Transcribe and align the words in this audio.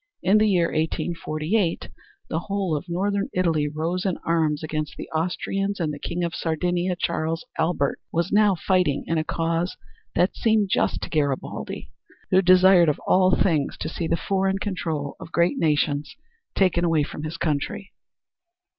In 0.23 0.39
the 0.39 0.49
year 0.49 0.65
1848 0.69 1.87
the 2.27 2.39
whole 2.39 2.75
of 2.75 2.85
Northern 2.89 3.29
Italy 3.35 3.67
rose 3.67 4.03
in 4.03 4.17
arms 4.25 4.63
against 4.63 4.95
the 4.97 5.07
Austrians, 5.11 5.79
and 5.79 5.93
the 5.93 5.99
King 5.99 6.23
of 6.23 6.33
Sardinia, 6.33 6.95
Charles 6.97 7.45
Albert, 7.59 7.99
was 8.11 8.31
now 8.31 8.55
fighting 8.55 9.03
in 9.05 9.19
a 9.19 9.23
cause 9.23 9.77
that 10.15 10.35
seemed 10.35 10.69
just 10.71 11.03
to 11.03 11.09
Garibaldi, 11.11 11.91
who 12.31 12.41
desired 12.41 12.89
of 12.89 12.99
all 13.05 13.35
things 13.35 13.77
to 13.77 13.89
see 13.89 14.07
the 14.07 14.17
foreign 14.17 14.57
control 14.57 15.15
of 15.19 15.31
great 15.31 15.59
nations 15.59 16.15
taken 16.55 16.83
away 16.83 17.03
from 17.03 17.21
his 17.21 17.37
country. 17.37 17.91